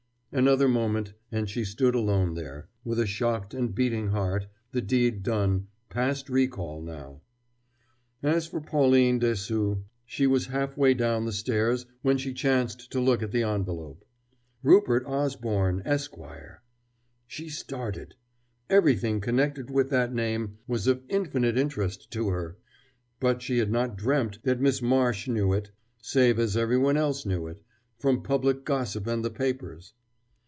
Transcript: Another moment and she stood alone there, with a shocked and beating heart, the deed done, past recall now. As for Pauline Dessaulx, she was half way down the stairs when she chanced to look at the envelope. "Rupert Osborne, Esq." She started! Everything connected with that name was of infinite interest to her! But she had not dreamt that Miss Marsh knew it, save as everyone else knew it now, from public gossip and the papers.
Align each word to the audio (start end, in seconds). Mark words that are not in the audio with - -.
Another 0.33 0.69
moment 0.69 1.11
and 1.29 1.49
she 1.49 1.65
stood 1.65 1.93
alone 1.93 2.35
there, 2.35 2.69
with 2.85 3.01
a 3.01 3.05
shocked 3.05 3.53
and 3.53 3.75
beating 3.75 4.11
heart, 4.11 4.45
the 4.71 4.81
deed 4.81 5.23
done, 5.23 5.67
past 5.89 6.29
recall 6.29 6.81
now. 6.81 7.19
As 8.23 8.47
for 8.47 8.61
Pauline 8.61 9.19
Dessaulx, 9.19 9.81
she 10.05 10.25
was 10.27 10.45
half 10.45 10.77
way 10.77 10.93
down 10.93 11.25
the 11.25 11.33
stairs 11.33 11.85
when 12.01 12.17
she 12.17 12.33
chanced 12.33 12.93
to 12.93 13.01
look 13.01 13.21
at 13.21 13.33
the 13.33 13.43
envelope. 13.43 14.05
"Rupert 14.63 15.05
Osborne, 15.05 15.81
Esq." 15.83 16.13
She 17.27 17.49
started! 17.49 18.15
Everything 18.69 19.19
connected 19.19 19.69
with 19.69 19.89
that 19.89 20.13
name 20.13 20.59
was 20.65 20.87
of 20.87 21.03
infinite 21.09 21.57
interest 21.57 22.09
to 22.11 22.29
her! 22.29 22.55
But 23.19 23.41
she 23.41 23.57
had 23.57 23.69
not 23.69 23.97
dreamt 23.97 24.41
that 24.43 24.61
Miss 24.61 24.81
Marsh 24.81 25.27
knew 25.27 25.51
it, 25.51 25.71
save 26.01 26.39
as 26.39 26.55
everyone 26.55 26.95
else 26.95 27.25
knew 27.25 27.47
it 27.47 27.57
now, 27.57 27.63
from 27.99 28.23
public 28.23 28.63
gossip 28.63 29.07
and 29.07 29.25
the 29.25 29.29
papers. 29.29 29.93